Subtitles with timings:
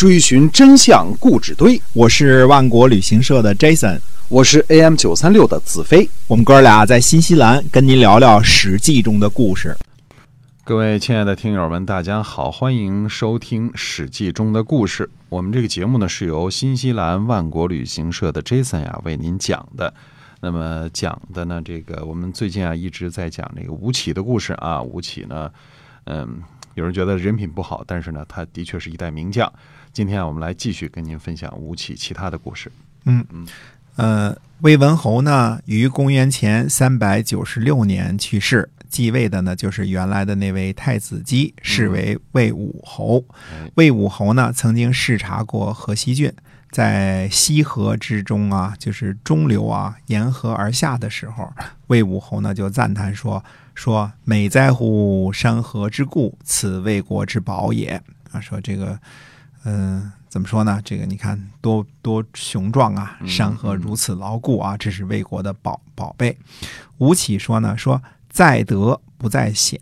[0.00, 1.78] 追寻真相故纸堆。
[1.92, 6.08] 我是万国旅行社的 Jason，我是 AM 九三六的子飞。
[6.26, 9.76] 我们哥俩在新西兰跟您聊聊《史记》中的故事。
[10.64, 15.10] 各位亲爱的听友们，大家好，欢迎收听《史记》中的故事。
[15.28, 19.92] 我们这个节目呢是由新西兰万国旅行社的 Jason 呀为您讲的。
[20.40, 24.80] 那么讲的呢，这个我们最近啊一直在讲这个吴起的故事啊。
[24.80, 25.50] 吴起呢，
[26.04, 26.40] 嗯，
[26.74, 29.52] 有人觉得人品不好，但是呢，他的确是一代名将。
[29.92, 32.70] 今天啊，我们来继续跟您分享吴起其他的故事。
[33.04, 33.46] 嗯嗯，
[33.96, 43.24] 呃，魏文侯呢，于公元前三百九十六年去世，继位的呢就是原来的那位太子姬，是为魏武侯。
[43.74, 46.32] 魏武侯呢，曾经视察过河西郡。
[46.70, 51.52] 在西河之中啊，就是中流啊，沿河而下的时候，
[51.88, 58.98] 魏武侯呢就赞叹说：“说美哉乎山河之固，此魏国之宝也。”啊，说这个，
[59.64, 60.80] 嗯，怎么说呢？
[60.84, 66.38] 这个你看多多雄壮啊，山河如此牢固啊，这是魏国的宝宝贝。
[66.98, 69.80] 吴起说呢：“说在德不在险。”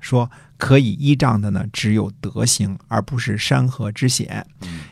[0.00, 0.30] 说。
[0.58, 4.46] 可以依仗的呢，只有德行，而不是山河之险。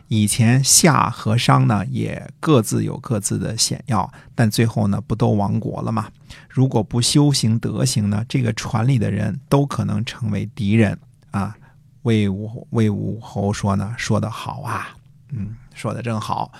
[0.09, 6.09] 以前夏和商呢，也各自有各自的险要，但最后呢，不都亡国了吗？
[6.49, 10.99] 如果不修行德行呢，这个船里的人都可能成为敌人
[11.31, 11.57] 啊！
[12.03, 14.95] 魏武魏武侯说呢，说得好啊，
[15.31, 16.53] 嗯，说的真好。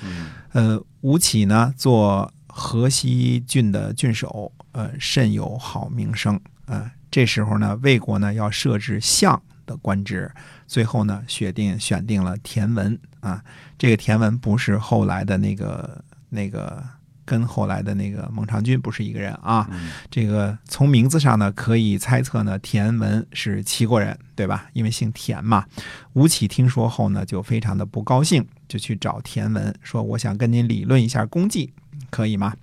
[0.53, 6.91] 呃，吴起呢，做河西郡的郡守，呃，甚有好名声，呃。
[7.11, 10.29] 这时候呢，魏国呢要设置相的官职，
[10.67, 13.43] 最后呢选定选定了田文啊。
[13.79, 16.83] 这个田文不是后来的那个那个
[17.25, 19.69] 跟后来的那个孟尝君不是一个人啊。
[20.11, 24.69] 这个从名字上呢可以猜测呢，田文是齐国人，对吧？
[24.73, 25.65] 因为姓田嘛。
[26.13, 31.73] 吴起听说后呢就非常的不高兴，就去找田文说：“我想跟您理论一下功绩，
[32.11, 32.55] 可以吗？”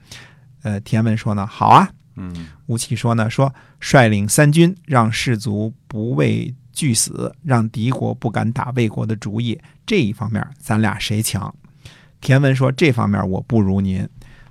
[0.63, 9.59] 呃，田文说呢：“好啊。”嗯，吴起说呢，说率领三军，让士卒不畏惧死，让敌国不敢打魏国的主意。
[9.85, 11.53] 这一方面，咱俩谁强？
[12.19, 14.07] 田文说：“这方面我不如您。”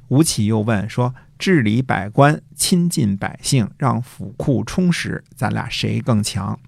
[0.08, 6.58] 吴起又问说：“治理百官，亲近百姓，让府库充实，咱俩谁更强？”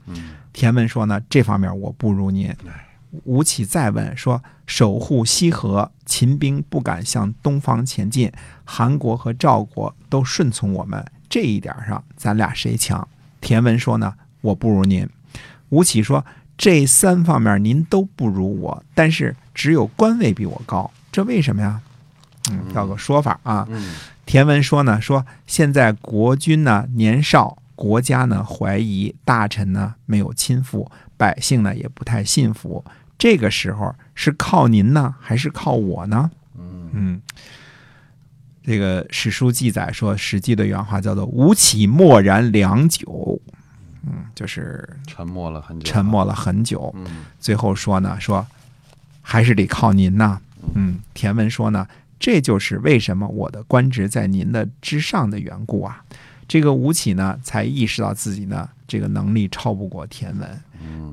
[0.52, 2.54] 田文说呢：“这方面我不如您。”
[3.24, 8.30] 吴起再问说：“守护西河，秦兵不敢向东方前进，
[8.64, 13.06] 韩国和赵国都顺从我们，这一点上，咱俩谁强？”
[13.42, 15.06] 田文说：“呢，我不如您。”
[15.72, 16.22] 吴起说
[16.58, 21.80] ：“这三方面您都不如我，但是只有官位比我高，这为什么呀？”
[22.50, 23.66] 嗯，要个说法啊。
[24.26, 32.84] 田文说呢：“说现在国君呢年少，国家呢怀疑，大臣呢没有亲附，百姓呢也不太信服。”
[33.16, 36.30] 这个时候是靠您呢，还是靠我呢？
[36.92, 37.22] 嗯
[38.62, 43.40] 这个史书记载说，《史记》的原话叫做“吴起默然良久”，
[44.04, 46.94] 嗯，就是沉默了很久，沉默了很久。
[47.38, 48.46] 最后说呢，说
[49.20, 50.40] 还是得靠您呐。
[50.74, 51.86] 嗯，田文说呢，
[52.18, 56.04] 这就是为什么我的官职在您的之上的缘故啊。
[56.46, 60.60] 这个吴起呢，才意识到自己呢，这个能力超不过田文。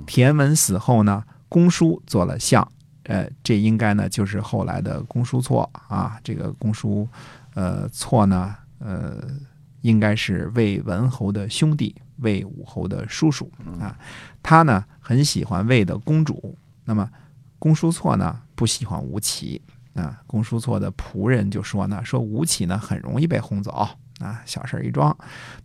[0.06, 1.24] 田文死后呢？
[1.48, 2.68] 公叔做了相，
[3.06, 6.20] 呃，这应该呢就是后来的公叔错啊。
[6.24, 7.08] 这个公叔，
[7.56, 9.16] 呃，错呢，呃，
[9.82, 13.98] 应该是魏文侯的兄弟，魏武侯的叔叔啊。
[14.42, 17.10] 他呢很喜欢魏的公主，那么
[17.58, 19.62] 公叔错呢不喜欢吴起
[19.94, 20.22] 啊。
[20.26, 23.72] 公叔错的仆人就说呢，说吴起呢很容易被轰走
[24.20, 25.18] 啊，小事一桩。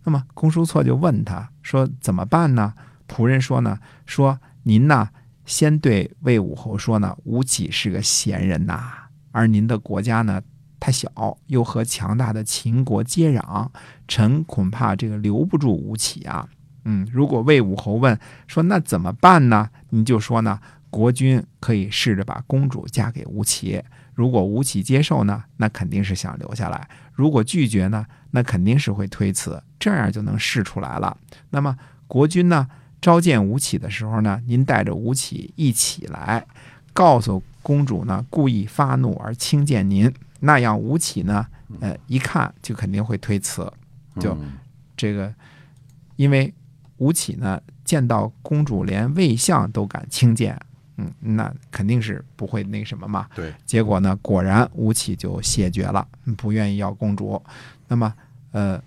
[0.03, 2.73] 那么公叔错就问他说怎么办呢？
[3.07, 5.09] 仆人说呢，说您呢。
[5.45, 8.91] 先对魏武侯说呢，吴起是个贤人呐，
[9.31, 10.41] 而您的国家呢
[10.79, 13.69] 太小，又和强大的秦国接壤，
[14.07, 16.47] 臣恐怕这个留不住吴起啊。
[16.83, 19.69] 嗯，如果魏武侯问说那怎么办呢？
[19.89, 20.59] 你就说呢，
[20.89, 23.83] 国君可以试着把公主嫁给吴起。
[24.13, 26.79] 如果吴起接受呢，那肯定是想留下来；
[27.13, 29.61] 如果拒绝呢，那肯定是会推辞。
[29.79, 31.17] 这样就能试出来了。
[31.49, 31.75] 那么
[32.07, 32.67] 国君呢？
[33.01, 36.43] 召见吴起的时候呢，您带着吴起一起来，
[36.91, 41.45] 告诉公主呢，故意发怒而轻贱您，那样吴起呢，
[41.79, 43.71] 呃，一看就肯定会推辞，
[44.19, 44.37] 就
[44.97, 45.33] 这个，
[46.15, 46.53] 因为
[46.97, 50.59] 吴起呢见到公主连魏相都敢轻贱，
[50.97, 53.27] 嗯，那肯定是不会那什么嘛。
[53.35, 57.41] 对，结果呢，果然吴起就谢绝了，不愿意要公主，
[57.87, 58.13] 那么
[58.51, 58.81] 呃，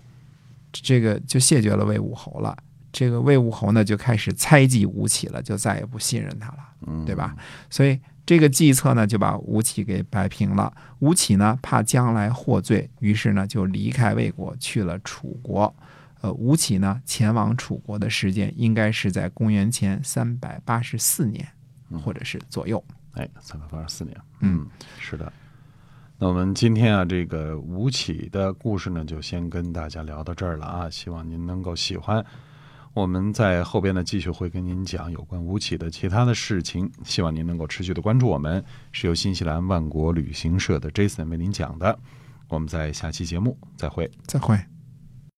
[0.71, 2.57] 这个就谢绝了魏武侯了。
[2.99, 7.33] 这个魏武侯呢，就开始猜忌吴起了，就再也不信任他了，对吧？
[7.69, 10.69] 所以这个计策呢，就把吴起给摆平了。
[10.99, 15.73] 吴起呢，怕将来获罪，于是呢，就离开魏国，去了楚国。
[16.19, 21.47] 呃，吴起呢，前往楚国的时间应该是在公元前三百八十四年，
[22.03, 22.83] 或者是左右。
[23.13, 24.67] 哎，三百八十四年，嗯，
[24.99, 25.31] 是的。
[26.17, 30.89] 那我们今天啊，这个吴起的故事呢，就先跟大家聊到这儿了啊。
[30.89, 32.25] 希望您能够喜欢。
[32.93, 36.91] 我们在后边呢，继续会跟您讲有关吴起的其他的事情。
[37.03, 41.97] 希望您能够持续的关注我们，是由新西兰万国旅行社的 Jason 为您讲的。
[42.47, 44.09] 我们在下期节目再会。
[44.25, 44.78] 再会。